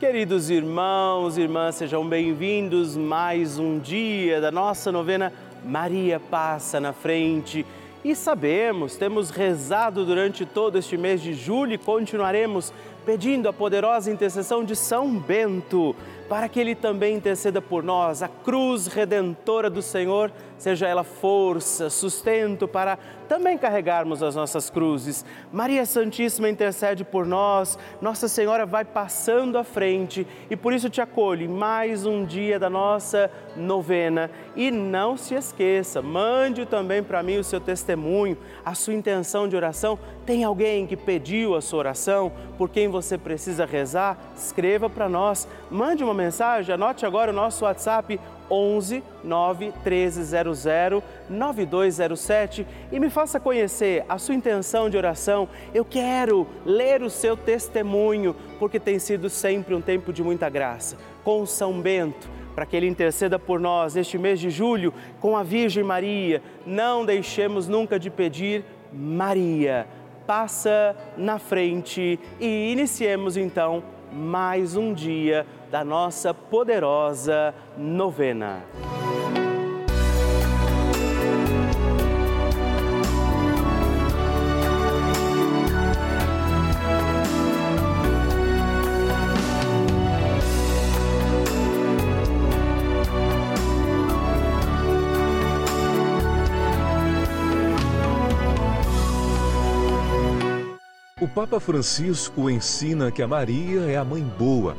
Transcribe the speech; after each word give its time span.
Queridos 0.00 0.48
irmãos 0.48 1.36
e 1.36 1.42
irmãs, 1.42 1.74
sejam 1.74 2.08
bem-vindos 2.08 2.96
mais 2.96 3.58
um 3.58 3.78
dia 3.78 4.40
da 4.40 4.50
nossa 4.50 4.90
novena 4.90 5.30
Maria 5.62 6.18
Passa 6.18 6.80
na 6.80 6.94
Frente. 6.94 7.66
E 8.02 8.16
sabemos, 8.16 8.96
temos 8.96 9.28
rezado 9.28 10.06
durante 10.06 10.46
todo 10.46 10.78
este 10.78 10.96
mês 10.96 11.20
de 11.20 11.34
julho 11.34 11.74
e 11.74 11.78
continuaremos 11.78 12.72
pedindo 13.04 13.46
a 13.46 13.52
poderosa 13.52 14.10
intercessão 14.10 14.64
de 14.64 14.74
São 14.74 15.18
Bento 15.18 15.94
para 16.30 16.48
que 16.48 16.60
ele 16.60 16.76
também 16.76 17.16
interceda 17.16 17.60
por 17.60 17.82
nós. 17.82 18.22
A 18.22 18.28
cruz 18.28 18.86
redentora 18.86 19.68
do 19.68 19.82
Senhor, 19.82 20.30
seja 20.56 20.86
ela 20.86 21.02
força, 21.02 21.90
sustento 21.90 22.68
para 22.68 22.96
também 23.28 23.58
carregarmos 23.58 24.22
as 24.22 24.36
nossas 24.36 24.70
cruzes. 24.70 25.24
Maria 25.52 25.84
Santíssima 25.84 26.48
intercede 26.48 27.02
por 27.02 27.26
nós, 27.26 27.76
Nossa 28.00 28.28
Senhora 28.28 28.64
vai 28.64 28.84
passando 28.84 29.58
à 29.58 29.64
frente 29.64 30.24
e 30.48 30.54
por 30.54 30.72
isso 30.72 30.88
te 30.88 31.00
acolho 31.00 31.46
em 31.46 31.48
mais 31.48 32.06
um 32.06 32.24
dia 32.24 32.60
da 32.60 32.70
nossa 32.70 33.28
novena. 33.56 34.30
E 34.54 34.70
não 34.70 35.16
se 35.16 35.34
esqueça, 35.34 36.00
mande 36.00 36.64
também 36.64 37.02
para 37.02 37.24
mim 37.24 37.38
o 37.38 37.44
seu 37.44 37.60
testemunho, 37.60 38.38
a 38.64 38.74
sua 38.74 38.94
intenção 38.94 39.48
de 39.48 39.56
oração. 39.56 39.98
Tem 40.24 40.44
alguém 40.44 40.86
que 40.86 40.96
pediu 40.96 41.56
a 41.56 41.60
sua 41.60 41.80
oração, 41.80 42.30
por 42.56 42.68
quem 42.68 42.86
você 42.86 43.18
precisa 43.18 43.64
rezar? 43.64 44.16
Escreva 44.36 44.88
para 44.88 45.08
nós, 45.08 45.48
mande 45.70 46.04
uma 46.04 46.14
mensagem, 46.20 46.74
anote 46.74 47.04
agora 47.06 47.30
o 47.30 47.34
nosso 47.34 47.64
WhatsApp 47.64 48.20
11 48.50 49.02
9 49.22 49.72
1300 49.84 50.64
9207 51.28 52.66
e 52.90 52.98
me 52.98 53.08
faça 53.08 53.38
conhecer 53.38 54.04
a 54.08 54.18
sua 54.18 54.34
intenção 54.34 54.90
de 54.90 54.96
oração. 54.96 55.48
Eu 55.72 55.84
quero 55.84 56.46
ler 56.66 57.02
o 57.02 57.10
seu 57.10 57.36
testemunho, 57.36 58.34
porque 58.58 58.80
tem 58.80 58.98
sido 58.98 59.30
sempre 59.30 59.74
um 59.74 59.80
tempo 59.80 60.12
de 60.12 60.22
muita 60.22 60.48
graça. 60.48 60.96
Com 61.22 61.46
São 61.46 61.80
Bento, 61.80 62.28
para 62.54 62.66
que 62.66 62.76
ele 62.76 62.88
interceda 62.88 63.38
por 63.38 63.60
nós 63.60 63.94
neste 63.94 64.18
mês 64.18 64.40
de 64.40 64.50
julho, 64.50 64.92
com 65.20 65.36
a 65.36 65.42
Virgem 65.42 65.84
Maria, 65.84 66.42
não 66.66 67.06
deixemos 67.06 67.68
nunca 67.68 67.98
de 67.98 68.10
pedir 68.10 68.64
Maria. 68.92 69.86
Passa 70.26 70.96
na 71.16 71.38
frente 71.38 72.18
e 72.40 72.72
iniciemos 72.72 73.36
então 73.36 73.82
mais 74.12 74.76
um 74.76 74.92
dia 74.92 75.46
da 75.70 75.84
nossa 75.84 76.34
poderosa 76.34 77.54
novena. 77.78 78.64
O 101.20 101.28
Papa 101.28 101.60
Francisco 101.60 102.48
ensina 102.48 103.12
que 103.12 103.22
a 103.22 103.28
Maria 103.28 103.82
é 103.82 103.96
a 103.96 104.04
mãe 104.04 104.22
boa. 104.22 104.74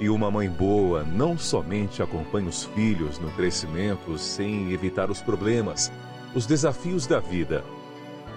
E 0.00 0.08
uma 0.08 0.30
mãe 0.30 0.48
boa 0.48 1.04
não 1.04 1.36
somente 1.36 2.02
acompanha 2.02 2.48
os 2.48 2.64
filhos 2.64 3.18
no 3.18 3.30
crescimento 3.32 4.16
sem 4.16 4.72
evitar 4.72 5.10
os 5.10 5.20
problemas, 5.20 5.92
os 6.34 6.46
desafios 6.46 7.06
da 7.06 7.20
vida. 7.20 7.62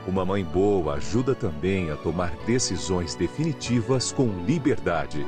Uma 0.05 0.25
mãe 0.25 0.43
boa 0.43 0.95
ajuda 0.95 1.33
também 1.33 1.89
a 1.89 1.95
tomar 1.95 2.35
decisões 2.45 3.15
definitivas 3.15 4.11
com 4.11 4.27
liberdade. 4.45 5.25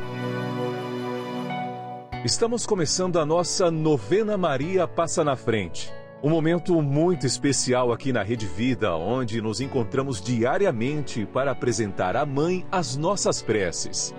Estamos 2.25 2.65
começando 2.65 3.17
a 3.17 3.25
nossa 3.25 3.71
novena 3.71 4.35
Maria 4.35 4.85
Passa 4.85 5.23
na 5.23 5.37
Frente. 5.37 5.89
Um 6.21 6.29
momento 6.29 6.81
muito 6.81 7.25
especial 7.25 7.93
aqui 7.93 8.11
na 8.11 8.23
Rede 8.23 8.45
Vida, 8.45 8.93
onde 8.93 9.41
nos 9.41 9.61
encontramos 9.61 10.21
diariamente 10.21 11.25
para 11.25 11.51
apresentar 11.51 12.17
à 12.17 12.25
Mãe 12.25 12.65
as 12.69 12.97
nossas 12.97 13.41
preces. 13.41 14.13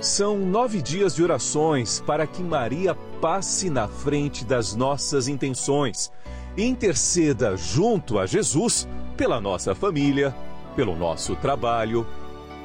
São 0.00 0.38
nove 0.38 0.80
dias 0.80 1.14
de 1.14 1.24
orações 1.24 2.00
para 2.06 2.26
que 2.26 2.42
Maria 2.42 2.94
passe 3.20 3.68
na 3.68 3.88
frente 3.88 4.44
das 4.44 4.74
nossas 4.74 5.26
intenções 5.26 6.12
e 6.56 6.64
interceda 6.64 7.56
junto 7.56 8.18
a 8.18 8.26
Jesus 8.26 8.86
pela 9.16 9.40
nossa 9.40 9.74
família, 9.74 10.34
pelo 10.76 10.94
nosso 10.94 11.34
trabalho, 11.36 12.06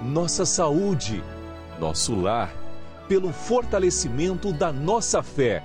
nossa 0.03 0.45
saúde, 0.45 1.23
nosso 1.79 2.13
lar, 2.13 2.53
pelo 3.07 3.33
fortalecimento 3.33 4.53
da 4.53 4.71
nossa 4.71 5.23
fé 5.23 5.63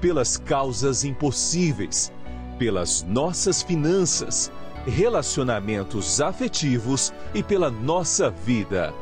pelas 0.00 0.36
causas 0.36 1.04
impossíveis, 1.04 2.12
pelas 2.58 3.02
nossas 3.02 3.62
finanças, 3.62 4.50
relacionamentos 4.86 6.20
afetivos 6.20 7.12
e 7.34 7.42
pela 7.42 7.70
nossa 7.70 8.30
vida. 8.30 8.92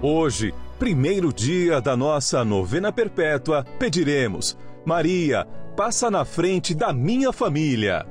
Hoje, 0.00 0.54
primeiro 0.84 1.32
dia 1.32 1.80
da 1.80 1.96
nossa 1.96 2.44
novena 2.44 2.92
perpétua, 2.92 3.64
pediremos: 3.78 4.54
Maria, 4.84 5.48
passa 5.74 6.10
na 6.10 6.26
frente 6.26 6.74
da 6.74 6.92
minha 6.92 7.32
família. 7.32 8.04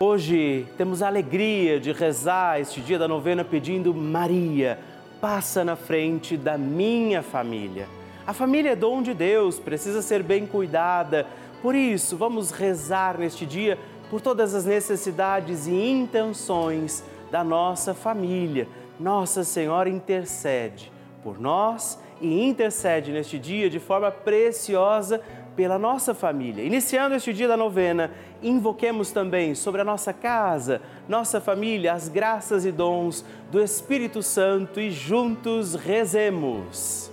Hoje 0.00 0.66
temos 0.78 1.02
a 1.02 1.08
alegria 1.08 1.78
de 1.78 1.92
rezar 1.92 2.58
este 2.58 2.80
dia 2.80 2.98
da 2.98 3.06
novena 3.06 3.44
pedindo 3.44 3.92
Maria 3.92 4.78
passa 5.20 5.62
na 5.62 5.76
frente 5.76 6.34
da 6.34 6.56
minha 6.56 7.22
família. 7.22 7.86
A 8.26 8.32
família 8.32 8.70
é 8.70 8.76
dom 8.76 9.02
de 9.02 9.12
Deus, 9.12 9.58
precisa 9.58 10.00
ser 10.00 10.22
bem 10.22 10.46
cuidada. 10.46 11.26
Por 11.60 11.74
isso, 11.74 12.16
vamos 12.16 12.50
rezar 12.50 13.18
neste 13.18 13.44
dia 13.44 13.78
por 14.08 14.22
todas 14.22 14.54
as 14.54 14.64
necessidades 14.64 15.66
e 15.66 15.74
intenções 15.74 17.04
da 17.34 17.42
nossa 17.42 17.92
família. 17.94 18.68
Nossa 19.00 19.42
Senhora 19.42 19.88
intercede 19.88 20.92
por 21.20 21.40
nós 21.40 21.98
e 22.20 22.44
intercede 22.44 23.10
neste 23.10 23.40
dia 23.40 23.68
de 23.68 23.80
forma 23.80 24.08
preciosa 24.08 25.20
pela 25.56 25.76
nossa 25.76 26.14
família. 26.14 26.62
Iniciando 26.62 27.16
este 27.16 27.32
dia 27.32 27.48
da 27.48 27.56
novena, 27.56 28.12
invoquemos 28.40 29.10
também 29.10 29.52
sobre 29.56 29.80
a 29.80 29.84
nossa 29.84 30.12
casa, 30.12 30.80
nossa 31.08 31.40
família, 31.40 31.92
as 31.92 32.06
graças 32.06 32.64
e 32.64 32.70
dons 32.70 33.24
do 33.50 33.60
Espírito 33.60 34.22
Santo 34.22 34.78
e 34.78 34.92
juntos 34.92 35.74
rezemos. 35.74 37.10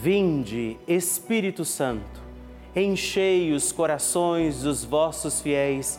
Vinde, 0.00 0.76
Espírito 0.86 1.64
Santo, 1.64 2.22
enchei 2.76 3.52
os 3.54 3.72
corações 3.72 4.62
dos 4.62 4.84
vossos 4.84 5.40
fiéis 5.40 5.98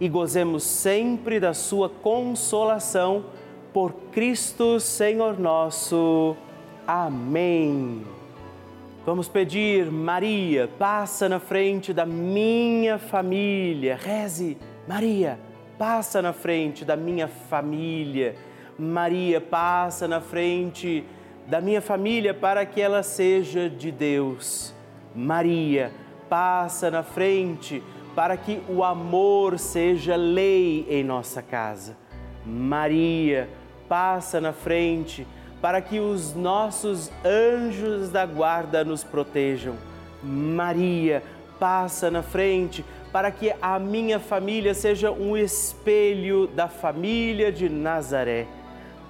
e 0.00 0.08
gozemos 0.08 0.62
sempre 0.62 1.40
da 1.40 1.54
sua 1.54 1.88
consolação 1.88 3.24
por 3.72 3.92
Cristo 4.12 4.78
Senhor 4.80 5.38
nosso. 5.38 6.36
Amém. 6.86 8.04
Vamos 9.04 9.28
pedir, 9.28 9.90
Maria, 9.90 10.68
passa 10.78 11.28
na 11.28 11.38
frente 11.38 11.92
da 11.92 12.04
minha 12.04 12.98
família. 12.98 13.96
Reze, 13.96 14.58
Maria, 14.88 15.38
passa 15.78 16.20
na 16.20 16.32
frente 16.32 16.84
da 16.84 16.96
minha 16.96 17.28
família. 17.28 18.34
Maria, 18.78 19.40
passa 19.40 20.08
na 20.08 20.20
frente 20.20 21.04
da 21.46 21.60
minha 21.60 21.80
família 21.80 22.34
para 22.34 22.66
que 22.66 22.80
ela 22.80 23.02
seja 23.02 23.70
de 23.70 23.92
Deus. 23.92 24.74
Maria, 25.14 25.92
passa 26.28 26.90
na 26.90 27.02
frente 27.02 27.82
para 28.16 28.34
que 28.34 28.62
o 28.66 28.82
amor 28.82 29.58
seja 29.58 30.16
lei 30.16 30.86
em 30.88 31.04
nossa 31.04 31.42
casa. 31.42 31.94
Maria, 32.46 33.46
passa 33.86 34.40
na 34.40 34.54
frente 34.54 35.26
para 35.60 35.82
que 35.82 36.00
os 36.00 36.34
nossos 36.34 37.12
anjos 37.22 38.08
da 38.08 38.24
guarda 38.24 38.82
nos 38.82 39.04
protejam. 39.04 39.74
Maria, 40.22 41.22
passa 41.60 42.10
na 42.10 42.22
frente 42.22 42.82
para 43.12 43.30
que 43.30 43.52
a 43.60 43.78
minha 43.78 44.18
família 44.18 44.72
seja 44.72 45.10
um 45.12 45.36
espelho 45.36 46.46
da 46.46 46.68
família 46.68 47.52
de 47.52 47.68
Nazaré. 47.68 48.46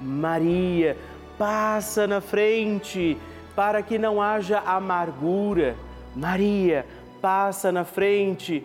Maria, 0.00 0.96
passa 1.38 2.08
na 2.08 2.20
frente 2.20 3.16
para 3.54 3.82
que 3.82 3.98
não 3.98 4.20
haja 4.20 4.58
amargura. 4.58 5.76
Maria, 6.14 6.84
passa 7.20 7.70
na 7.70 7.84
frente 7.84 8.64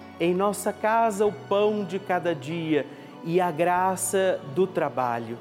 em 0.21 0.35
nossa 0.35 0.71
casa 0.71 1.25
o 1.25 1.31
pão 1.31 1.83
de 1.83 1.97
cada 1.97 2.35
dia 2.35 2.85
e 3.23 3.41
a 3.41 3.49
graça 3.49 4.39
do 4.53 4.67
trabalho. 4.67 5.35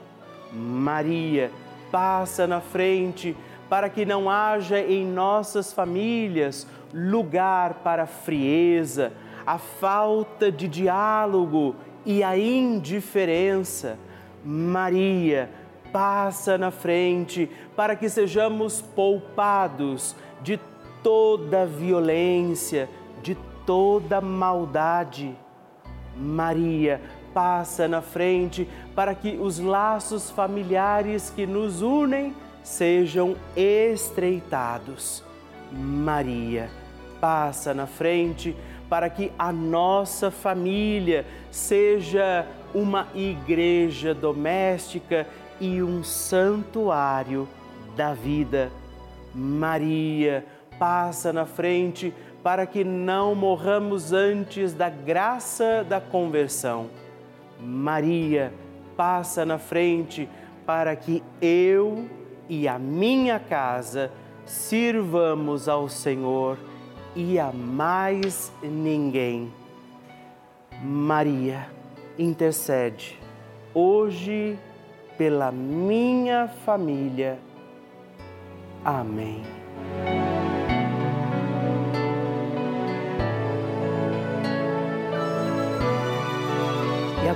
Maria, 0.51 1.51
passa 1.93 2.47
na 2.47 2.63
frente 2.63 3.37
para 3.69 3.91
que 3.91 4.07
não 4.07 4.31
haja 4.31 4.81
em 4.81 5.07
nossas 5.07 5.71
famílias 5.71 6.67
lugar 6.95 7.75
para 7.85 8.05
a 8.05 8.07
frieza, 8.07 9.13
a 9.47 9.59
falta 9.59 10.51
de 10.51 10.67
diálogo 10.67 11.77
e 12.07 12.23
a 12.23 12.37
indiferença. 12.39 13.99
Maria, 14.43 15.51
passa 15.93 16.57
na 16.57 16.71
frente 16.71 17.51
para 17.77 17.95
que 17.95 18.09
sejamos 18.09 18.81
poupados 18.81 20.17
de 20.43 20.59
toda 21.03 21.67
violência, 21.67 22.89
toda 23.67 24.21
maldade. 24.21 25.37
Maria, 26.17 27.01
passa 27.33 27.87
na 27.87 28.03
frente 28.03 28.69
para 28.95 29.15
que 29.15 29.37
os 29.41 29.59
laços 29.59 30.31
familiares 30.31 31.31
que 31.31 31.47
nos 31.47 31.83
unem 31.83 32.35
sejam 32.63 33.37
estreitados. 33.57 35.25
Maria, 35.73 36.69
passa 37.21 37.73
na 37.73 37.87
frente 37.87 38.57
para 38.89 39.09
que 39.09 39.31
a 39.39 39.53
nossa 39.53 40.31
família 40.31 41.25
seja 41.51 42.47
uma 42.75 43.07
igreja 43.15 44.13
doméstica 44.13 45.27
e 45.61 45.83
um 45.83 46.03
santuário 46.03 47.49
da 47.97 48.15
vida. 48.15 48.71
Maria, 49.35 50.45
passa 50.79 51.33
na 51.33 51.45
frente 51.45 52.13
para 52.13 52.30
que 52.67 52.83
não 52.85 53.35
morramos 53.35 54.13
antes 54.13 54.73
da 54.73 54.89
graça 54.89 55.85
da 55.89 56.01
conversão. 56.01 56.89
Maria, 57.61 58.53
passa 58.97 59.45
na 59.45 59.59
frente 59.59 60.29
para 60.65 60.97
que 60.97 61.23
eu 61.41 62.09
e 62.49 62.67
a 62.67 62.79
minha 62.79 63.39
casa 63.39 64.11
sirvamos 64.45 65.69
ao 65.69 65.89
Senhor 65.89 66.59
e 67.15 67.39
a 67.39 67.53
mais 67.53 68.53
ninguém. 68.63 69.53
Maria, 70.83 71.69
intercede 72.19 73.19
hoje 73.75 74.59
pela 75.17 75.53
minha 75.53 76.49
família. 76.65 77.39
Amém. 78.85 79.43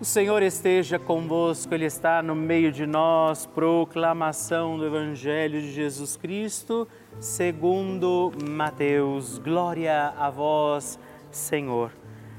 O 0.00 0.04
Senhor 0.04 0.42
esteja 0.42 0.98
convosco, 0.98 1.72
Ele 1.72 1.84
está 1.84 2.20
no 2.20 2.34
meio 2.34 2.72
de 2.72 2.84
nós. 2.84 3.46
Proclamação 3.46 4.76
do 4.76 4.84
Evangelho 4.84 5.60
de 5.60 5.70
Jesus 5.70 6.16
Cristo, 6.16 6.88
segundo 7.20 8.32
Mateus. 8.50 9.38
Glória 9.38 10.12
a 10.18 10.28
vós, 10.30 10.98
Senhor. 11.30 11.92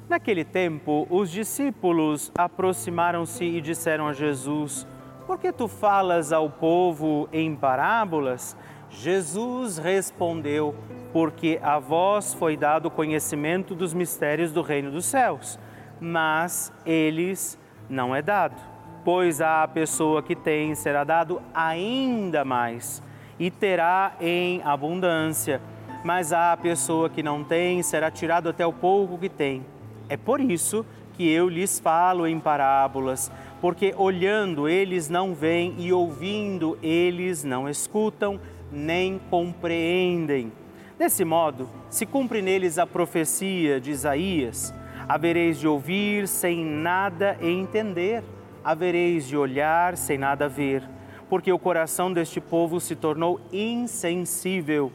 Naquele 0.09 0.43
tempo, 0.43 1.07
os 1.09 1.31
discípulos 1.31 2.29
aproximaram-se 2.38 3.45
e 3.45 3.62
disseram 3.62 4.09
a 4.09 4.13
Jesus: 4.13 4.85
Por 5.25 5.39
que 5.39 5.50
tu 5.53 5.69
falas 5.69 6.33
ao 6.33 6.50
povo 6.50 7.29
em 7.31 7.55
parábolas? 7.55 8.57
Jesus 8.89 9.77
respondeu: 9.77 10.75
Porque 11.13 11.57
a 11.63 11.79
vós 11.79 12.33
foi 12.33 12.57
dado 12.57 12.91
conhecimento 12.91 13.74
dos 13.74 13.93
mistérios 13.93 14.51
do 14.51 14.62
reino 14.62 14.91
dos 14.91 15.05
céus 15.05 15.57
mas 15.99 16.71
eles 16.85 17.57
não 17.89 18.15
é 18.15 18.21
dado. 18.21 18.55
Pois 19.03 19.41
a 19.41 19.67
pessoa 19.67 20.23
que 20.23 20.35
tem 20.35 20.73
será 20.75 21.03
dado 21.03 21.41
ainda 21.53 22.43
mais 22.43 23.03
e 23.39 23.51
terá 23.51 24.13
em 24.19 24.61
abundância, 24.63 25.61
mas 26.03 26.33
a 26.33 26.55
pessoa 26.57 27.09
que 27.09 27.21
não 27.21 27.43
tem 27.43 27.83
será 27.83 28.09
tirado 28.09 28.49
até 28.49 28.65
o 28.65 28.73
pouco 28.73 29.17
que 29.17 29.29
tem. 29.29 29.65
É 30.09 30.17
por 30.17 30.39
isso 30.39 30.85
que 31.13 31.29
eu 31.29 31.47
lhes 31.49 31.79
falo 31.79 32.27
em 32.27 32.39
parábolas, 32.39 33.31
porque 33.61 33.93
olhando 33.97 34.67
eles 34.67 35.09
não 35.09 35.33
veem 35.33 35.75
e 35.77 35.91
ouvindo 35.91 36.77
eles 36.81 37.43
não 37.43 37.69
escutam 37.69 38.39
nem 38.71 39.19
compreendem. 39.29 40.51
Desse 40.97 41.25
modo, 41.25 41.69
se 41.89 42.05
cumpre 42.05 42.41
neles 42.41 42.77
a 42.77 42.85
profecia 42.85 43.79
de 43.79 43.91
Isaías: 43.91 44.73
havereis 45.07 45.59
de 45.59 45.67
ouvir 45.67 46.27
sem 46.27 46.63
nada 46.65 47.38
entender, 47.41 48.24
havereis 48.63 49.27
de 49.27 49.38
olhar 49.38 49.95
sem 49.95 50.17
nada 50.17 50.50
ver, 50.50 50.83
porque 51.29 51.51
o 51.51 51.59
coração 51.59 52.12
deste 52.12 52.41
povo 52.41 52.79
se 52.79 52.95
tornou 52.95 53.39
insensível. 53.53 54.91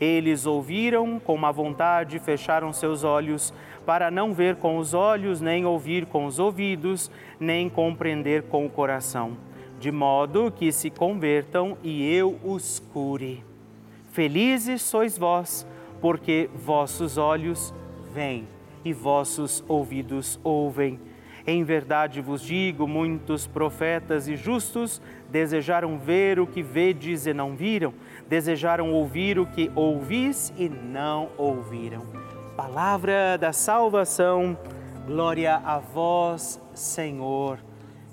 Eles 0.00 0.44
ouviram 0.44 1.18
com 1.18 1.36
má 1.36 1.50
vontade, 1.50 2.18
fecharam 2.18 2.72
seus 2.72 3.04
olhos, 3.04 3.54
para 3.86 4.10
não 4.10 4.32
ver 4.32 4.56
com 4.56 4.78
os 4.78 4.92
olhos, 4.92 5.40
nem 5.40 5.64
ouvir 5.64 6.06
com 6.06 6.26
os 6.26 6.38
ouvidos, 6.38 7.10
nem 7.38 7.68
compreender 7.68 8.42
com 8.44 8.66
o 8.66 8.70
coração, 8.70 9.36
de 9.78 9.90
modo 9.90 10.50
que 10.50 10.72
se 10.72 10.90
convertam 10.90 11.76
e 11.82 12.04
eu 12.14 12.38
os 12.44 12.82
cure. 12.92 13.42
Felizes 14.10 14.82
sois 14.82 15.16
vós, 15.16 15.66
porque 16.00 16.50
vossos 16.54 17.16
olhos 17.16 17.72
veem 18.12 18.46
e 18.84 18.92
vossos 18.92 19.64
ouvidos 19.66 20.38
ouvem. 20.42 21.00
Em 21.46 21.62
verdade 21.62 22.20
vos 22.20 22.40
digo: 22.40 22.86
muitos 22.86 23.46
profetas 23.46 24.28
e 24.28 24.36
justos 24.36 25.00
desejaram 25.30 25.98
ver 25.98 26.40
o 26.40 26.46
que 26.46 26.62
vedes 26.62 27.26
e 27.26 27.34
não 27.34 27.54
viram, 27.54 27.92
desejaram 28.28 28.92
ouvir 28.92 29.38
o 29.38 29.46
que 29.46 29.70
ouvis 29.74 30.52
e 30.56 30.68
não 30.68 31.30
ouviram. 31.36 32.02
Palavra 32.56 33.36
da 33.36 33.52
salvação, 33.52 34.56
glória 35.06 35.56
a 35.56 35.78
vós, 35.78 36.60
Senhor. 36.72 37.58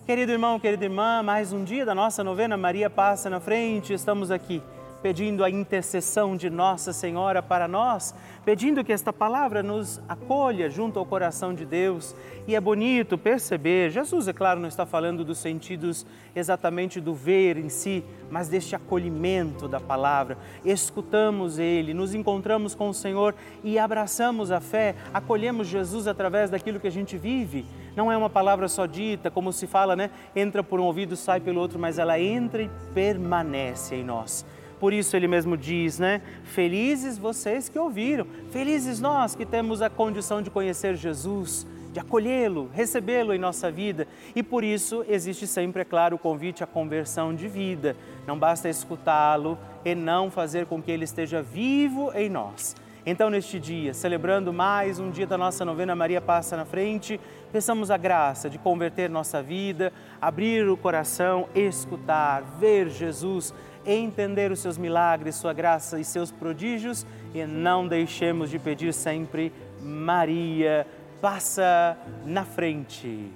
Querido 0.05 0.31
irmão, 0.31 0.59
querida 0.59 0.83
irmã, 0.83 1.21
mais 1.23 1.53
um 1.53 1.63
dia 1.63 1.85
da 1.85 1.95
nossa 1.95 2.23
novena 2.23 2.57
Maria 2.57 2.89
Passa 2.89 3.29
na 3.29 3.39
Frente, 3.39 3.93
estamos 3.93 4.31
aqui 4.31 4.61
pedindo 5.01 5.43
a 5.43 5.49
intercessão 5.49 6.35
de 6.35 6.49
Nossa 6.49 6.93
Senhora 6.93 7.41
para 7.41 7.67
nós, 7.67 8.13
pedindo 8.45 8.83
que 8.83 8.93
esta 8.93 9.11
palavra 9.11 9.63
nos 9.63 10.01
acolha 10.07 10.69
junto 10.69 10.99
ao 10.99 11.05
coração 11.05 11.53
de 11.53 11.65
Deus. 11.65 12.15
E 12.47 12.55
é 12.55 12.61
bonito 12.61 13.17
perceber, 13.17 13.91
Jesus, 13.91 14.27
é 14.27 14.33
claro, 14.33 14.59
não 14.59 14.67
está 14.67 14.85
falando 14.85 15.23
dos 15.23 15.37
sentidos 15.37 16.05
exatamente 16.35 16.99
do 16.99 17.13
ver 17.13 17.57
em 17.57 17.69
si, 17.69 18.03
mas 18.29 18.47
deste 18.47 18.75
acolhimento 18.75 19.67
da 19.67 19.79
palavra. 19.79 20.37
Escutamos 20.63 21.59
Ele, 21.59 21.93
nos 21.93 22.13
encontramos 22.13 22.73
com 22.73 22.89
o 22.89 22.93
Senhor 22.93 23.35
e 23.63 23.77
abraçamos 23.77 24.51
a 24.51 24.59
fé, 24.59 24.95
acolhemos 25.13 25.67
Jesus 25.67 26.07
através 26.07 26.49
daquilo 26.49 26.79
que 26.79 26.87
a 26.87 26.91
gente 26.91 27.17
vive. 27.17 27.65
Não 27.95 28.11
é 28.11 28.17
uma 28.17 28.29
palavra 28.29 28.67
só 28.67 28.85
dita, 28.85 29.29
como 29.29 29.51
se 29.51 29.67
fala, 29.67 29.95
né? 29.95 30.09
Entra 30.35 30.63
por 30.63 30.79
um 30.79 30.83
ouvido, 30.83 31.15
sai 31.15 31.39
pelo 31.39 31.59
outro, 31.59 31.77
mas 31.77 31.99
ela 31.99 32.19
entra 32.19 32.63
e 32.63 32.71
permanece 32.93 33.95
em 33.95 34.03
nós. 34.03 34.45
Por 34.81 34.93
isso 34.93 35.15
ele 35.15 35.27
mesmo 35.27 35.55
diz, 35.55 35.99
né? 35.99 36.23
Felizes 36.43 37.15
vocês 37.15 37.69
que 37.69 37.77
ouviram, 37.77 38.25
felizes 38.49 38.99
nós 38.99 39.35
que 39.35 39.45
temos 39.45 39.79
a 39.79 39.91
condição 39.91 40.41
de 40.41 40.49
conhecer 40.49 40.95
Jesus, 40.95 41.67
de 41.93 41.99
acolhê-lo, 41.99 42.67
recebê-lo 42.73 43.31
em 43.31 43.37
nossa 43.37 43.69
vida. 43.69 44.07
E 44.35 44.41
por 44.41 44.63
isso 44.63 45.05
existe 45.07 45.45
sempre, 45.45 45.83
é 45.83 45.85
claro, 45.85 46.15
o 46.15 46.19
convite 46.19 46.63
à 46.63 46.67
conversão 46.67 47.31
de 47.31 47.47
vida. 47.47 47.95
Não 48.25 48.39
basta 48.39 48.69
escutá-lo 48.69 49.55
e 49.85 49.93
não 49.93 50.31
fazer 50.31 50.65
com 50.65 50.81
que 50.81 50.89
ele 50.89 51.03
esteja 51.03 51.43
vivo 51.43 52.11
em 52.15 52.27
nós. 52.27 52.75
Então, 53.05 53.29
neste 53.31 53.59
dia, 53.59 53.93
celebrando 53.93 54.51
mais 54.51 54.99
um 54.99 55.09
dia 55.11 55.25
da 55.25 55.35
nossa 55.35 55.63
novena 55.65 55.95
Maria 55.95 56.21
Passa 56.21 56.55
na 56.55 56.65
Frente, 56.65 57.19
peçamos 57.51 57.89
a 57.89 57.97
graça 57.97 58.47
de 58.47 58.59
converter 58.59 59.09
nossa 59.09 59.41
vida, 59.41 59.91
abrir 60.19 60.67
o 60.69 60.77
coração, 60.77 61.49
escutar, 61.55 62.43
ver 62.59 62.89
Jesus 62.89 63.53
entender 63.85 64.51
os 64.51 64.59
seus 64.59 64.77
milagres, 64.77 65.35
sua 65.35 65.53
graça 65.53 65.99
e 65.99 66.03
seus 66.03 66.31
prodígios 66.31 67.05
e 67.33 67.45
não 67.45 67.87
deixemos 67.87 68.49
de 68.49 68.59
pedir 68.59 68.93
sempre, 68.93 69.51
Maria, 69.81 70.85
passa 71.21 71.97
na 72.25 72.43
frente. 72.43 73.31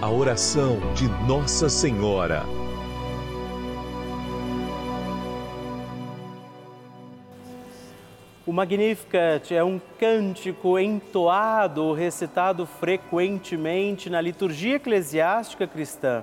A 0.00 0.10
oração 0.10 0.78
de 0.94 1.08
Nossa 1.26 1.68
Senhora. 1.68 2.44
O 8.46 8.52
Magnificat 8.52 9.52
é 9.52 9.64
um 9.64 9.80
cântico 9.98 10.78
entoado 10.78 11.92
recitado 11.92 12.64
frequentemente 12.64 14.08
na 14.08 14.20
liturgia 14.20 14.76
eclesiástica 14.76 15.66
cristã 15.66 16.22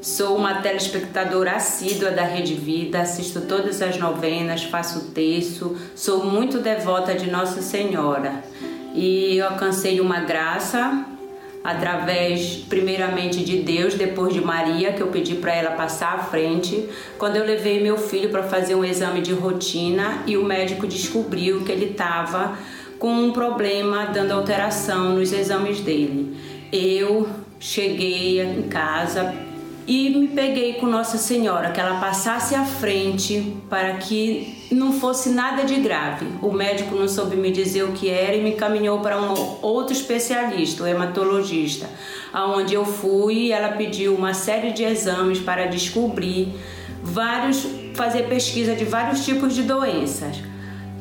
Sou 0.00 0.36
uma 0.36 0.62
telespectadora 0.62 1.56
assídua 1.56 2.12
da 2.12 2.22
Rede 2.22 2.54
Vida, 2.54 3.00
assisto 3.00 3.40
todas 3.40 3.82
as 3.82 3.98
novenas, 3.98 4.62
faço 4.62 5.10
terço, 5.10 5.76
sou 5.96 6.24
muito 6.24 6.60
devota 6.60 7.14
de 7.14 7.28
Nossa 7.28 7.60
Senhora 7.60 8.44
e 8.94 9.40
alcancei 9.40 10.00
uma 10.00 10.20
graça 10.20 11.04
através 11.64 12.58
primeiramente 12.68 13.42
de 13.42 13.58
Deus, 13.58 13.94
depois 13.94 14.32
de 14.32 14.40
Maria, 14.40 14.92
que 14.92 15.02
eu 15.02 15.08
pedi 15.08 15.34
para 15.34 15.52
ela 15.52 15.72
passar 15.72 16.14
à 16.14 16.18
frente, 16.18 16.88
quando 17.18 17.34
eu 17.34 17.44
levei 17.44 17.82
meu 17.82 17.98
filho 17.98 18.30
para 18.30 18.44
fazer 18.44 18.76
um 18.76 18.84
exame 18.84 19.20
de 19.20 19.32
rotina 19.32 20.22
e 20.28 20.36
o 20.36 20.44
médico 20.44 20.86
descobriu 20.86 21.64
que 21.64 21.72
ele 21.72 21.86
estava 21.86 22.56
com 23.00 23.12
um 23.12 23.32
problema 23.32 24.06
dando 24.06 24.30
alteração 24.30 25.16
nos 25.16 25.32
exames 25.32 25.80
dele. 25.80 26.36
Eu 26.70 27.28
cheguei 27.58 28.40
em 28.40 28.62
casa, 28.62 29.47
e 29.88 30.10
me 30.10 30.28
peguei 30.28 30.74
com 30.74 30.84
Nossa 30.84 31.16
Senhora, 31.16 31.70
que 31.70 31.80
ela 31.80 31.98
passasse 31.98 32.54
à 32.54 32.62
frente 32.62 33.56
para 33.70 33.94
que 33.94 34.66
não 34.70 34.92
fosse 34.92 35.30
nada 35.30 35.64
de 35.64 35.76
grave. 35.76 36.26
O 36.42 36.52
médico 36.52 36.94
não 36.94 37.08
soube 37.08 37.36
me 37.36 37.50
dizer 37.50 37.84
o 37.84 37.92
que 37.92 38.10
era 38.10 38.36
e 38.36 38.42
me 38.42 38.52
caminhou 38.52 39.00
para 39.00 39.18
um 39.18 39.34
outro 39.62 39.94
especialista, 39.94 40.82
o 40.82 40.86
hematologista, 40.86 41.88
aonde 42.34 42.74
eu 42.74 42.84
fui 42.84 43.46
e 43.46 43.52
ela 43.52 43.70
pediu 43.70 44.14
uma 44.14 44.34
série 44.34 44.72
de 44.72 44.84
exames 44.84 45.38
para 45.38 45.64
descobrir 45.64 46.52
vários, 47.02 47.66
fazer 47.94 48.28
pesquisa 48.28 48.74
de 48.74 48.84
vários 48.84 49.24
tipos 49.24 49.54
de 49.54 49.62
doenças. 49.62 50.36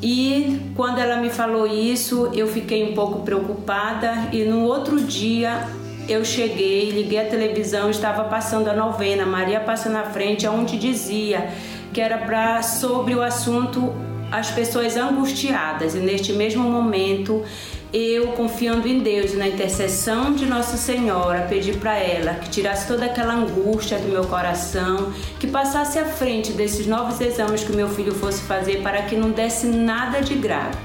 E 0.02 0.72
quando 0.78 1.00
ela 1.00 1.18
me 1.18 1.30
falou 1.30 1.68
isso, 1.68 2.32
eu 2.34 2.48
fiquei 2.48 2.90
um 2.90 2.94
pouco 2.94 3.24
preocupada 3.24 4.30
e 4.32 4.46
no 4.46 4.64
outro 4.64 4.98
dia 5.02 5.68
eu 6.08 6.24
cheguei, 6.24 6.90
liguei 6.90 7.20
a 7.20 7.26
televisão, 7.26 7.90
estava 7.90 8.24
passando 8.24 8.70
a 8.70 8.74
novena, 8.74 9.26
Maria 9.26 9.60
passa 9.60 9.90
na 9.90 10.04
frente, 10.04 10.48
onde 10.48 10.78
dizia 10.78 11.50
que 11.94 12.00
era 12.00 12.18
para 12.18 12.62
sobre 12.62 13.14
o 13.14 13.22
assunto 13.22 13.94
as 14.32 14.52
pessoas 14.52 14.96
angustiadas. 14.98 15.96
E 15.96 16.00
neste 16.00 16.34
mesmo 16.34 16.64
momento, 16.64 17.44
eu 17.94 18.34
confiando 18.34 18.88
em 18.88 19.00
Deus, 19.00 19.34
na 19.34 19.48
intercessão 19.48 20.34
de 20.34 20.46
Nossa 20.46 20.78
Senhora, 20.78 21.46
pedi 21.50 21.74
para 21.74 21.98
ela 21.98 22.36
que 22.36 22.50
tirasse 22.50 22.88
toda 22.88 23.06
aquela 23.06 23.34
angústia 23.34 23.98
do 23.98 24.08
meu 24.08 24.26
coração, 24.26 25.12
que 25.40 25.48
passasse 25.48 25.98
à 25.98 26.06
frente 26.06 26.52
desses 26.52 26.86
novos 26.86 27.20
exames 27.22 27.64
que 27.64 27.72
meu 27.74 27.90
filho 27.90 28.14
fosse 28.14 28.42
fazer 28.44 28.82
para 28.82 29.02
que 29.04 29.16
não 29.16 29.32
desse 29.32 29.68
nada 29.68 30.22
de 30.22 30.36
grave 30.36 30.78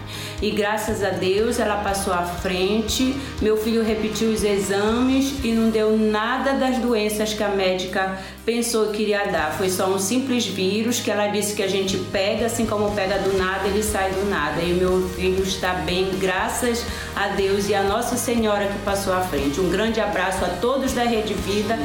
e 0.43 0.51
graças 0.51 1.05
a 1.05 1.11
Deus 1.11 1.61
ela 1.61 1.77
passou 1.77 2.13
à 2.13 2.25
frente. 2.25 3.15
Meu 3.41 3.57
filho 3.57 3.85
repetiu 3.85 4.31
os 4.31 4.43
exames 4.43 5.43
e 5.45 5.53
não 5.53 5.71
deu 5.71 5.97
nada 5.97 6.55
das 6.55 6.79
doenças 6.79 7.33
que 7.33 7.45
a 7.45 7.49
médica 7.49 8.19
pensou 8.45 8.89
que 8.89 9.03
iria 9.03 9.25
dar. 9.27 9.53
Foi 9.53 9.71
só 9.71 9.87
um 9.87 10.01
simples 10.01 10.45
vírus 10.45 10.99
que 10.99 11.13
ela 11.13 11.29
disse 11.29 11.55
que 11.55 11.63
a 11.63 11.69
gente 11.69 11.97
pega, 12.11 12.47
assim 12.47 12.67
como 12.67 12.93
pega 12.93 13.21
do 13.21 13.39
nada, 13.39 13.69
ele 13.69 13.85
sai 13.85 14.11
do 14.11 14.29
nada. 14.29 14.61
E 14.61 14.75
meu 14.75 15.09
filho 15.11 15.45
está 15.45 15.75
bem, 15.75 16.11
graças 16.19 16.85
a 17.15 17.29
Deus 17.29 17.69
e 17.69 17.75
a 17.75 17.85
Nossa 17.85 18.17
Senhora 18.17 18.67
que 18.67 18.79
passou 18.81 19.13
à 19.13 19.21
frente. 19.21 19.61
Um 19.61 19.71
grande 19.71 20.01
abraço 20.01 20.45
a 20.45 20.49
todos 20.49 20.93
da 20.93 21.05
Rede 21.05 21.35
Vida. 21.35 21.79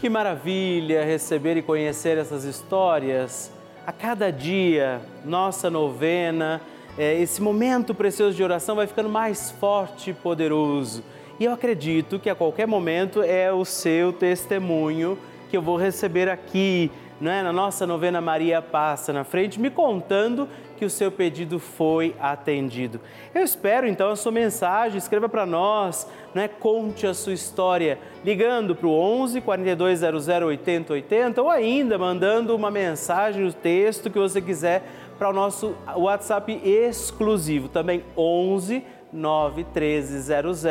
Que 0.00 0.08
maravilha 0.08 1.04
receber 1.04 1.56
e 1.56 1.62
conhecer 1.62 2.16
essas 2.16 2.44
histórias 2.44 3.50
a 3.86 3.92
cada 3.92 4.30
dia, 4.30 5.00
nossa 5.24 5.70
novena, 5.70 6.60
é, 6.98 7.20
esse 7.20 7.40
momento 7.40 7.94
precioso 7.94 8.36
de 8.36 8.42
oração 8.42 8.76
vai 8.76 8.86
ficando 8.86 9.08
mais 9.08 9.50
forte 9.50 10.10
e 10.10 10.14
poderoso. 10.14 11.02
E 11.38 11.44
eu 11.44 11.52
acredito 11.52 12.18
que 12.18 12.28
a 12.28 12.34
qualquer 12.34 12.66
momento 12.66 13.22
é 13.22 13.52
o 13.52 13.64
seu 13.64 14.12
testemunho 14.12 15.18
que 15.50 15.56
eu 15.56 15.62
vou 15.62 15.76
receber 15.76 16.28
aqui, 16.28 16.90
é? 17.22 17.42
na 17.42 17.52
nossa 17.52 17.86
novena 17.86 18.20
Maria 18.20 18.62
Passa 18.62 19.12
na 19.12 19.24
frente, 19.24 19.60
me 19.60 19.70
contando 19.70 20.48
que 20.80 20.84
o 20.86 20.90
seu 20.90 21.12
pedido 21.12 21.58
foi 21.58 22.16
atendido. 22.18 23.02
Eu 23.34 23.42
espero 23.42 23.86
então 23.86 24.10
a 24.10 24.16
sua 24.16 24.32
mensagem, 24.32 24.96
escreva 24.96 25.28
para 25.28 25.44
nós, 25.44 26.08
né? 26.34 26.48
conte 26.48 27.06
a 27.06 27.12
sua 27.12 27.34
história, 27.34 27.98
ligando 28.24 28.74
para 28.74 28.86
o 28.86 28.90
11 28.90 29.42
4200 29.42 30.26
8080 30.26 31.42
ou 31.42 31.50
ainda 31.50 31.98
mandando 31.98 32.56
uma 32.56 32.70
mensagem, 32.70 33.44
o 33.44 33.48
um 33.48 33.52
texto 33.52 34.08
que 34.08 34.18
você 34.18 34.40
quiser 34.40 34.82
para 35.18 35.28
o 35.28 35.34
nosso 35.34 35.76
WhatsApp 35.96 36.50
exclusivo, 36.64 37.68
também 37.68 38.02
11 38.16 38.82
91300 39.12 40.64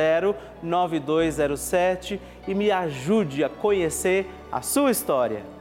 9207 0.63 2.19
e 2.47 2.55
me 2.55 2.71
ajude 2.71 3.43
a 3.43 3.49
conhecer 3.49 4.25
a 4.51 4.63
sua 4.63 4.89
história. 4.89 5.58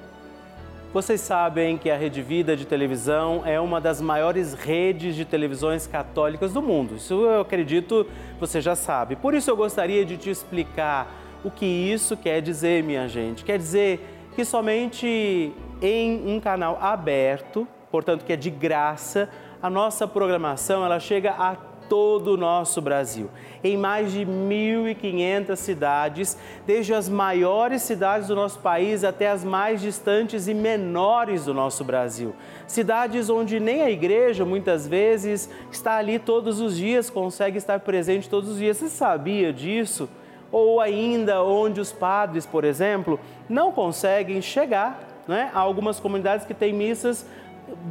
Vocês 0.90 1.20
sabem 1.20 1.76
que 1.76 1.90
a 1.90 1.96
Rede 1.98 2.22
Vida 2.22 2.56
de 2.56 2.64
televisão 2.64 3.42
é 3.44 3.60
uma 3.60 3.78
das 3.78 4.00
maiores 4.00 4.54
redes 4.54 5.14
de 5.14 5.26
televisões 5.26 5.86
católicas 5.86 6.54
do 6.54 6.62
mundo. 6.62 6.94
Isso 6.96 7.26
eu 7.26 7.42
acredito 7.42 8.06
você 8.40 8.58
já 8.58 8.74
sabe. 8.74 9.14
Por 9.14 9.34
isso 9.34 9.50
eu 9.50 9.56
gostaria 9.56 10.02
de 10.02 10.16
te 10.16 10.30
explicar 10.30 11.06
o 11.44 11.50
que 11.50 11.66
isso 11.66 12.16
quer 12.16 12.40
dizer, 12.40 12.82
minha 12.82 13.06
gente. 13.06 13.44
Quer 13.44 13.58
dizer 13.58 14.00
que 14.34 14.46
somente 14.46 15.52
em 15.82 16.26
um 16.26 16.40
canal 16.40 16.78
aberto, 16.80 17.68
portanto 17.90 18.24
que 18.24 18.32
é 18.32 18.36
de 18.36 18.48
graça, 18.48 19.28
a 19.62 19.68
nossa 19.68 20.08
programação 20.08 20.82
ela 20.82 20.98
chega 20.98 21.32
a 21.32 21.54
todo 21.88 22.34
o 22.34 22.36
nosso 22.36 22.80
Brasil, 22.80 23.30
em 23.64 23.76
mais 23.76 24.12
de 24.12 24.26
1.500 24.26 25.56
cidades, 25.56 26.36
desde 26.66 26.92
as 26.94 27.08
maiores 27.08 27.82
cidades 27.82 28.28
do 28.28 28.36
nosso 28.36 28.58
país 28.58 29.04
até 29.04 29.28
as 29.28 29.44
mais 29.44 29.80
distantes 29.80 30.48
e 30.48 30.54
menores 30.54 31.44
do 31.44 31.54
nosso 31.54 31.84
Brasil. 31.84 32.34
Cidades 32.66 33.30
onde 33.30 33.58
nem 33.58 33.82
a 33.82 33.90
igreja 33.90 34.44
muitas 34.44 34.86
vezes 34.86 35.48
está 35.70 35.96
ali 35.96 36.18
todos 36.18 36.60
os 36.60 36.76
dias, 36.76 37.10
consegue 37.10 37.58
estar 37.58 37.80
presente 37.80 38.28
todos 38.28 38.50
os 38.50 38.58
dias. 38.58 38.76
Você 38.76 38.88
sabia 38.88 39.52
disso? 39.52 40.08
Ou 40.50 40.80
ainda 40.80 41.42
onde 41.42 41.80
os 41.80 41.92
padres, 41.92 42.46
por 42.46 42.64
exemplo, 42.64 43.20
não 43.48 43.72
conseguem 43.72 44.40
chegar 44.40 45.08
né, 45.28 45.50
algumas 45.52 46.00
comunidades 46.00 46.46
que 46.46 46.54
têm 46.54 46.72
missas 46.72 47.26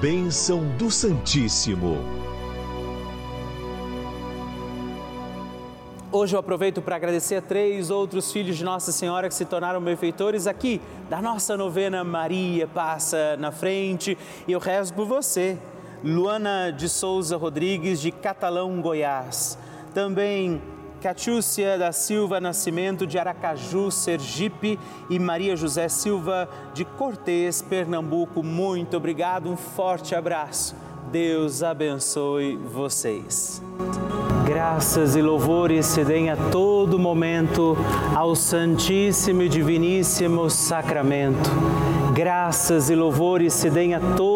Bênção 0.00 0.62
do 0.76 0.90
Santíssimo. 0.90 1.96
Hoje 6.12 6.36
eu 6.36 6.40
aproveito 6.40 6.82
para 6.82 6.96
agradecer 6.96 7.36
a 7.36 7.40
três 7.40 7.88
outros 7.90 8.30
filhos 8.30 8.58
de 8.58 8.64
Nossa 8.64 8.92
Senhora 8.92 9.26
que 9.26 9.34
se 9.34 9.46
tornaram 9.46 9.80
benfeitores 9.80 10.46
aqui 10.46 10.82
da 11.08 11.22
nossa 11.22 11.56
novena 11.56 12.04
Maria 12.04 12.68
Passa 12.68 13.38
na 13.38 13.50
Frente. 13.50 14.18
E 14.46 14.52
eu 14.52 14.58
rezo 14.58 14.92
por 14.92 15.06
você, 15.06 15.56
Luana 16.04 16.70
de 16.70 16.90
Souza 16.90 17.38
Rodrigues, 17.38 17.98
de 17.98 18.10
Catalão, 18.10 18.82
Goiás. 18.82 19.56
Também 19.94 20.60
Catiúcia 21.06 21.78
da 21.78 21.92
Silva 21.92 22.40
Nascimento 22.40 23.06
de 23.06 23.16
Aracaju, 23.16 23.92
Sergipe 23.92 24.76
e 25.08 25.20
Maria 25.20 25.54
José 25.54 25.88
Silva 25.88 26.48
de 26.74 26.84
Cortês, 26.84 27.62
Pernambuco. 27.62 28.42
Muito 28.42 28.96
obrigado, 28.96 29.48
um 29.48 29.56
forte 29.56 30.16
abraço. 30.16 30.74
Deus 31.12 31.62
abençoe 31.62 32.56
vocês. 32.56 33.62
Graças 34.44 35.14
e 35.14 35.22
louvores 35.22 35.86
se 35.86 36.04
deem 36.04 36.28
a 36.28 36.36
todo 36.50 36.98
momento 36.98 37.76
ao 38.12 38.34
Santíssimo 38.34 39.42
e 39.42 39.48
Diviníssimo 39.48 40.50
Sacramento. 40.50 41.48
Graças 42.14 42.90
e 42.90 42.96
louvores 42.96 43.52
se 43.52 43.70
deem 43.70 43.94
a 43.94 44.00
todo 44.16 44.35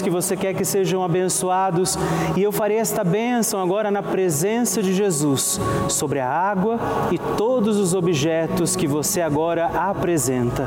que 0.00 0.10
você 0.10 0.36
quer 0.36 0.54
que 0.54 0.64
sejam 0.64 1.02
abençoados, 1.02 1.98
e 2.36 2.42
eu 2.42 2.52
farei 2.52 2.78
esta 2.78 3.02
bênção 3.04 3.60
agora 3.60 3.90
na 3.90 4.02
presença 4.02 4.82
de 4.82 4.92
Jesus 4.92 5.60
sobre 5.88 6.20
a 6.20 6.28
água 6.28 6.78
e 7.10 7.18
todos 7.36 7.76
os 7.76 7.94
objetos 7.94 8.76
que 8.76 8.86
você 8.86 9.20
agora 9.20 9.66
apresenta. 9.66 10.66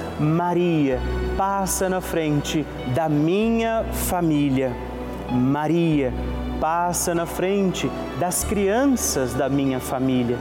Maria, 0.19 0.99
passa 1.37 1.89
na 1.89 2.01
frente 2.01 2.65
da 2.93 3.09
minha 3.09 3.83
família. 3.91 4.71
Maria, 5.29 6.13
passa 6.59 7.15
na 7.15 7.25
frente 7.25 7.89
das 8.19 8.43
crianças 8.43 9.33
da 9.33 9.49
minha 9.49 9.79
família. 9.79 10.37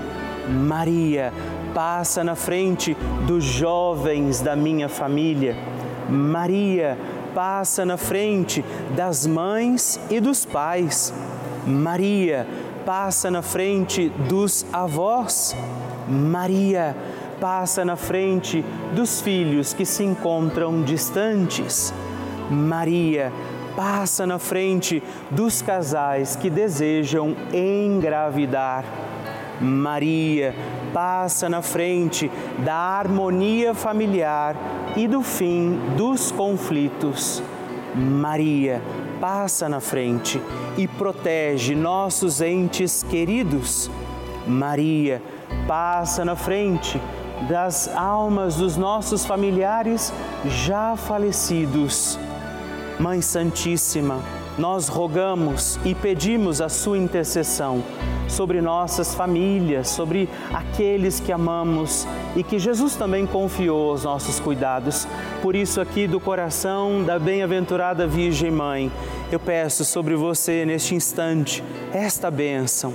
Maria, 0.48 1.32
passa 1.74 2.24
na 2.24 2.34
frente 2.34 2.96
dos 3.26 3.44
jovens 3.44 4.40
da 4.40 4.56
minha 4.56 4.88
família. 4.88 5.56
Maria, 6.08 6.98
passa 7.34 7.84
na 7.84 7.96
frente 7.96 8.64
das 8.96 9.26
mães 9.26 10.00
e 10.10 10.20
dos 10.20 10.44
pais. 10.44 11.14
Maria, 11.66 12.46
passa 12.84 13.30
na 13.30 13.42
frente 13.42 14.08
dos 14.28 14.66
avós. 14.72 15.56
Maria, 16.08 16.96
passa 16.96 17.19
na 17.84 17.96
frente 17.96 18.64
dos 18.94 19.20
filhos 19.20 19.72
que 19.72 19.86
se 19.86 20.04
encontram 20.04 20.82
distantes. 20.82 21.92
Maria, 22.50 23.32
passa 23.74 24.26
na 24.26 24.38
frente 24.38 25.02
dos 25.30 25.62
casais 25.62 26.36
que 26.36 26.50
desejam 26.50 27.34
engravidar. 27.52 28.84
Maria 29.60 30.54
passa 30.92 31.48
na 31.48 31.62
frente 31.62 32.30
da 32.58 32.74
harmonia 32.74 33.74
familiar 33.74 34.56
e 34.96 35.06
do 35.06 35.22
fim 35.22 35.78
dos 35.96 36.30
conflitos. 36.30 37.42
Maria 37.94 38.82
passa 39.20 39.68
na 39.68 39.80
frente 39.80 40.40
e 40.76 40.86
protege 40.86 41.74
nossos 41.74 42.40
entes 42.40 43.02
queridos. 43.02 43.90
Maria 44.46 45.22
passa 45.66 46.24
na 46.24 46.34
frente 46.34 47.00
das 47.48 47.88
almas 47.94 48.56
dos 48.56 48.76
nossos 48.76 49.24
familiares 49.24 50.12
já 50.46 50.96
falecidos. 50.96 52.18
Mãe 52.98 53.22
Santíssima, 53.22 54.20
nós 54.58 54.88
rogamos 54.88 55.78
e 55.84 55.94
pedimos 55.94 56.60
a 56.60 56.68
sua 56.68 56.98
intercessão 56.98 57.82
sobre 58.28 58.60
nossas 58.60 59.14
famílias, 59.14 59.88
sobre 59.88 60.28
aqueles 60.52 61.18
que 61.18 61.32
amamos 61.32 62.06
e 62.36 62.42
que 62.42 62.58
Jesus 62.58 62.94
também 62.94 63.26
confiou 63.26 63.90
aos 63.90 64.04
nossos 64.04 64.38
cuidados. 64.38 65.08
Por 65.42 65.56
isso, 65.56 65.80
aqui 65.80 66.06
do 66.06 66.20
coração 66.20 67.02
da 67.02 67.18
bem-aventurada 67.18 68.06
Virgem 68.06 68.50
Mãe, 68.50 68.92
eu 69.32 69.40
peço 69.40 69.84
sobre 69.84 70.14
você 70.14 70.64
neste 70.64 70.94
instante 70.94 71.64
esta 71.92 72.30
bênção 72.30 72.94